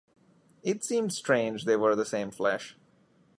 It 0.63 0.83
seemed 0.83 1.13
strange 1.13 1.65
they 1.65 1.75
were 1.75 1.95
the 1.95 2.05
same 2.05 2.31
flesh. 2.31 2.75